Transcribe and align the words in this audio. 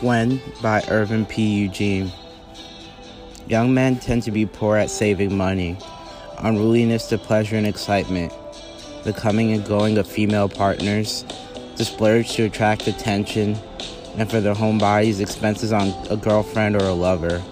When 0.00 0.40
by 0.62 0.82
Irvin 0.88 1.26
P. 1.26 1.42
Eugene. 1.42 2.10
Young 3.48 3.74
men 3.74 3.96
tend 3.96 4.22
to 4.22 4.30
be 4.30 4.46
poor 4.46 4.78
at 4.78 4.88
saving 4.88 5.36
money, 5.36 5.76
unruliness 6.38 7.06
to 7.08 7.18
pleasure 7.18 7.56
and 7.56 7.66
excitement, 7.66 8.32
the 9.04 9.12
coming 9.12 9.52
and 9.52 9.62
going 9.64 9.98
of 9.98 10.06
female 10.06 10.48
partners, 10.48 11.24
the 11.76 11.84
splurge 11.84 12.32
to 12.32 12.44
attract 12.44 12.86
attention, 12.86 13.58
and 14.16 14.30
for 14.30 14.40
their 14.40 14.54
home 14.54 14.78
bodies, 14.78 15.20
expenses 15.20 15.72
on 15.72 15.88
a 16.08 16.16
girlfriend 16.16 16.76
or 16.76 16.84
a 16.84 16.94
lover. 16.94 17.42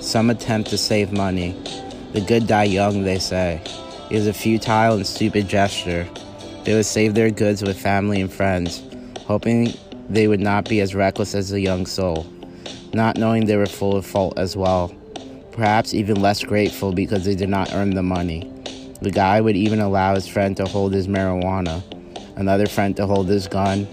Some 0.00 0.30
attempt 0.30 0.70
to 0.70 0.78
save 0.78 1.12
money. 1.12 1.52
The 2.14 2.20
good 2.20 2.48
die 2.48 2.64
young, 2.64 3.04
they 3.04 3.20
say. 3.20 3.60
It 4.10 4.16
is 4.16 4.26
a 4.26 4.32
futile 4.32 4.94
and 4.94 5.06
stupid 5.06 5.48
gesture. 5.48 6.08
They 6.64 6.74
would 6.74 6.86
save 6.86 7.14
their 7.14 7.30
goods 7.30 7.62
with 7.62 7.78
family 7.78 8.20
and 8.20 8.32
friends, 8.32 8.82
hoping 9.20 9.74
they 10.08 10.28
would 10.28 10.40
not 10.40 10.68
be 10.68 10.80
as 10.80 10.94
reckless 10.94 11.34
as 11.34 11.52
a 11.52 11.60
young 11.60 11.86
soul, 11.86 12.26
not 12.92 13.16
knowing 13.16 13.46
they 13.46 13.56
were 13.56 13.66
full 13.66 13.96
of 13.96 14.06
fault 14.06 14.38
as 14.38 14.56
well, 14.56 14.94
perhaps 15.52 15.94
even 15.94 16.20
less 16.20 16.42
grateful 16.42 16.92
because 16.92 17.24
they 17.24 17.34
did 17.34 17.48
not 17.48 17.72
earn 17.72 17.90
the 17.90 18.02
money. 18.02 18.50
The 19.00 19.10
guy 19.10 19.40
would 19.40 19.56
even 19.56 19.80
allow 19.80 20.14
his 20.14 20.26
friend 20.26 20.56
to 20.56 20.64
hold 20.64 20.92
his 20.92 21.08
marijuana, 21.08 21.82
another 22.36 22.66
friend 22.66 22.96
to 22.96 23.06
hold 23.06 23.28
his 23.28 23.48
gun. 23.48 23.86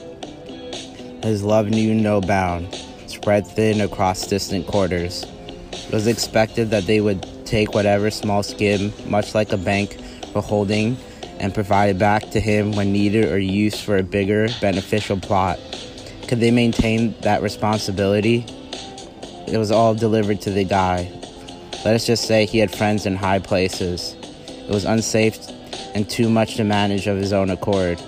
His 1.24 1.44
love 1.44 1.70
knew 1.70 1.94
no 1.94 2.22
bound, 2.22 2.74
spread 3.08 3.48
thin 3.48 3.82
across 3.82 4.28
distant 4.28 4.68
quarters. 4.68 5.26
It 5.72 5.92
was 5.92 6.08
expected 6.08 6.70
that 6.70 6.86
they 6.86 7.02
would 7.02 7.26
take 7.46 7.74
whatever 7.74 8.12
small 8.12 8.44
skim, 8.44 8.94
much 9.06 9.36
like 9.36 9.52
a 9.52 9.58
bank, 9.58 9.98
for 10.32 10.42
holding 10.42 10.98
and 11.40 11.54
provide 11.54 11.90
it 11.90 12.00
back 12.00 12.30
to 12.32 12.40
him 12.40 12.72
when 12.72 12.92
needed 12.92 13.32
or 13.32 13.38
used 13.38 13.80
for 13.82 13.98
a 13.98 14.04
bigger, 14.04 14.48
beneficial 14.62 15.20
plot. 15.20 15.60
Could 16.34 16.40
they 16.40 16.50
maintain 16.50 17.14
that 17.22 17.44
responsibility? 17.44 18.44
It 19.48 19.60
was 19.60 19.70
all 19.70 19.94
delivered 19.94 20.42
to 20.42 20.50
the 20.50 20.64
guy. 20.64 21.12
Let 21.86 21.94
us 21.94 22.08
just 22.08 22.26
say 22.26 22.48
he 22.48 22.58
had 22.58 22.76
friends 22.76 23.06
in 23.06 23.16
high 23.16 23.38
places. 23.38 24.16
It 24.48 24.72
was 24.72 24.84
unsafe 24.84 25.38
and 25.94 26.10
too 26.10 26.32
much 26.32 26.56
to 26.56 26.64
manage 26.64 27.06
of 27.06 27.18
his 27.18 27.34
own 27.34 27.52
accord. 27.52 28.02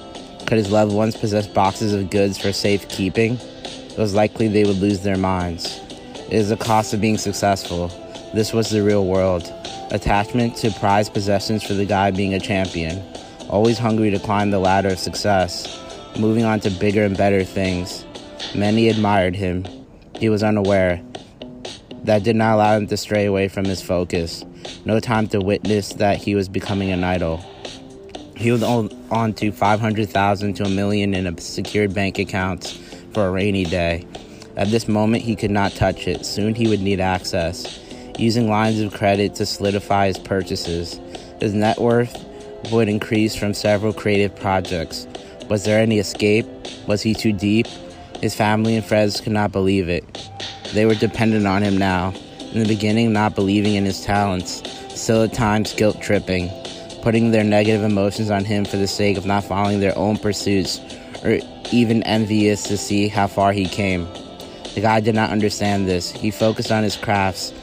Could 0.48 0.58
his 0.58 0.72
loved 0.72 0.92
ones 0.92 1.16
possess 1.16 1.46
boxes 1.46 1.94
of 1.94 2.10
goods 2.10 2.40
for 2.40 2.52
safekeeping? 2.52 3.34
It 3.36 3.98
was 4.00 4.16
likely 4.16 4.48
they 4.48 4.64
would 4.64 4.78
lose 4.78 5.02
their 5.02 5.18
minds. 5.18 5.80
It 6.26 6.34
is 6.34 6.50
the 6.50 6.58
cost 6.58 6.96
of 6.96 7.02
being 7.02 7.20
successful. 7.20 7.90
This 8.34 8.54
was 8.54 8.72
the 8.72 8.82
real 8.82 9.06
world. 9.06 9.44
Attachment 9.92 10.56
to 10.58 10.72
prized 10.72 11.14
possessions 11.14 11.62
for 11.62 11.76
the 11.76 11.86
guy 11.86 12.10
being 12.10 12.34
a 12.34 12.40
champion. 12.40 13.04
Always 13.50 13.78
hungry 13.78 14.10
to 14.10 14.18
climb 14.18 14.50
the 14.50 14.58
ladder 14.58 14.90
of 14.90 14.98
success. 14.98 15.80
Moving 16.18 16.44
on 16.44 16.60
to 16.62 16.72
bigger 16.72 17.04
and 17.04 17.16
better 17.16 17.44
things. 17.44 18.04
Many 18.56 18.88
admired 18.88 19.36
him. 19.36 19.66
He 20.18 20.30
was 20.30 20.42
unaware. 20.42 21.02
That 22.06 22.24
did 22.24 22.38
not 22.38 22.56
allow 22.56 22.78
him 22.78 22.88
to 22.88 22.96
stray 22.96 23.26
away 23.26 23.50
from 23.50 23.66
his 23.66 23.82
focus. 23.82 24.46
No 24.86 25.02
time 25.02 25.28
to 25.30 25.40
witness 25.40 25.90
that 25.96 26.18
he 26.18 26.36
was 26.36 26.48
becoming 26.48 26.90
an 26.92 27.04
idol. 27.04 27.44
He 28.38 28.52
was 28.52 28.64
on 28.64 29.34
to 29.34 29.52
500,000 29.52 30.54
to 30.54 30.64
a 30.64 30.70
million 30.70 31.14
in 31.14 31.28
a 31.28 31.40
secured 31.42 31.94
bank 31.94 32.18
account 32.18 32.80
for 33.12 33.28
a 33.28 33.32
rainy 33.32 33.66
day. 33.66 34.08
At 34.56 34.70
this 34.70 34.88
moment, 34.88 35.24
he 35.24 35.36
could 35.36 35.52
not 35.52 35.74
touch 35.74 36.08
it. 36.08 36.26
Soon 36.26 36.56
he 36.56 36.70
would 36.70 36.82
need 36.82 37.02
access. 37.02 37.82
Using 38.18 38.50
lines 38.50 38.80
of 38.80 38.94
credit 38.94 39.36
to 39.36 39.46
solidify 39.46 40.08
his 40.08 40.18
purchases. 40.18 40.98
His 41.42 41.54
net 41.54 41.78
worth 41.78 42.24
would 42.72 42.88
increase 42.88 43.36
from 43.36 43.54
several 43.54 43.92
creative 43.92 44.34
projects. 44.34 45.08
Was 45.50 45.66
there 45.66 45.82
any 45.82 46.00
escape? 46.00 46.46
Was 46.88 47.02
he 47.02 47.14
too 47.14 47.34
deep? 47.34 47.68
His 48.26 48.34
family 48.34 48.76
and 48.76 48.84
friends 48.84 49.22
could 49.22 49.34
not 49.34 49.52
believe 49.52 49.88
it. 49.88 50.04
They 50.74 50.88
were 50.88 50.96
dependent 50.96 51.46
on 51.46 51.62
him 51.62 51.78
now. 51.78 52.12
In 52.54 52.64
the 52.64 52.68
beginning, 52.68 53.14
not 53.14 53.36
believing 53.36 53.76
in 53.76 53.86
his 53.86 54.02
talents, 54.02 54.64
still 55.00 55.22
at 55.22 55.34
times 55.34 55.76
guilt 55.76 56.02
tripping, 56.02 56.50
putting 57.04 57.30
their 57.30 57.44
negative 57.44 57.84
emotions 57.84 58.32
on 58.32 58.44
him 58.44 58.66
for 58.66 58.78
the 58.78 58.88
sake 58.88 59.18
of 59.18 59.28
not 59.28 59.44
following 59.44 59.80
their 59.80 59.96
own 59.96 60.18
pursuits, 60.18 60.82
or 61.24 61.38
even 61.72 62.02
envious 62.02 62.64
to 62.64 62.78
see 62.78 63.10
how 63.10 63.28
far 63.28 63.54
he 63.54 63.68
came. 63.68 64.08
The 64.74 64.82
guy 64.82 65.02
did 65.02 65.14
not 65.14 65.30
understand 65.30 65.88
this. 65.88 66.10
He 66.10 66.32
focused 66.32 66.72
on 66.72 66.82
his 66.82 66.98
crafts, 66.98 67.54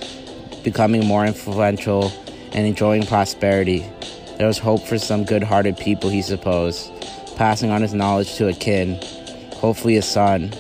becoming 0.63 1.05
more 1.05 1.27
influential 1.27 2.13
and 2.53 2.69
enjoying 2.69 3.05
prosperity. 3.05 3.85
There 4.39 4.47
was 4.47 4.59
hope 4.59 4.87
for 4.87 4.97
some 4.97 5.25
good 5.25 5.43
hearted 5.43 5.77
people, 5.77 6.09
he 6.09 6.23
supposed, 6.23 6.89
passing 7.35 7.73
on 7.73 7.83
his 7.83 7.95
knowledge 7.95 8.37
to 8.37 8.47
a 8.47 8.53
kin 8.53 9.01
hopefully 9.63 9.97
a 9.97 10.03
son, 10.03 10.53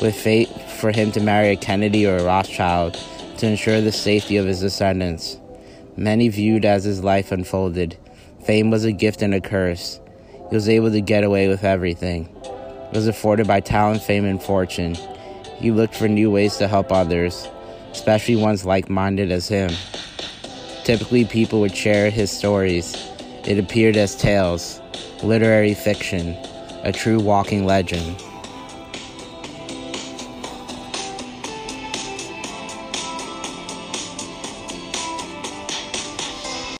with 0.00 0.14
fate 0.14 0.48
for 0.78 0.92
him 0.92 1.10
to 1.10 1.20
marry 1.20 1.48
a 1.48 1.56
Kennedy 1.56 2.06
or 2.06 2.18
a 2.18 2.22
Rothschild 2.22 2.94
to 3.36 3.48
ensure 3.48 3.80
the 3.80 3.90
safety 3.90 4.36
of 4.36 4.46
his 4.46 4.60
descendants. 4.60 5.40
Many 5.96 6.28
viewed 6.28 6.64
as 6.64 6.84
his 6.84 7.02
life 7.02 7.32
unfolded. 7.32 7.98
Fame 8.46 8.70
was 8.70 8.84
a 8.84 8.92
gift 8.92 9.22
and 9.22 9.34
a 9.34 9.40
curse. 9.40 9.98
He 10.50 10.54
was 10.54 10.68
able 10.68 10.92
to 10.92 11.00
get 11.00 11.24
away 11.24 11.48
with 11.48 11.64
everything. 11.64 12.28
It 12.44 12.94
was 12.94 13.08
afforded 13.08 13.48
by 13.48 13.58
talent, 13.58 14.02
fame, 14.02 14.24
and 14.24 14.40
fortune. 14.40 14.94
He 15.58 15.72
looked 15.72 15.96
for 15.96 16.06
new 16.06 16.30
ways 16.30 16.56
to 16.58 16.68
help 16.68 16.92
others, 16.92 17.48
especially 17.90 18.36
ones 18.36 18.64
like 18.64 18.88
minded 18.88 19.32
as 19.32 19.48
him. 19.48 19.72
Typically, 20.84 21.24
people 21.24 21.60
would 21.60 21.76
share 21.76 22.08
his 22.08 22.30
stories. 22.30 22.94
It 23.44 23.58
appeared 23.58 23.96
as 23.96 24.14
tales, 24.14 24.80
literary 25.24 25.74
fiction, 25.74 26.36
a 26.84 26.92
true 26.92 27.18
walking 27.18 27.66
legend. 27.66 28.22